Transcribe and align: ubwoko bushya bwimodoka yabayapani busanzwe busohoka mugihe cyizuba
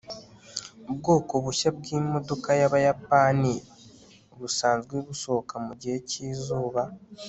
ubwoko 0.91 1.33
bushya 1.45 1.69
bwimodoka 1.77 2.49
yabayapani 2.61 3.53
busanzwe 4.39 4.95
busohoka 5.07 5.53
mugihe 5.65 5.97
cyizuba 6.09 6.81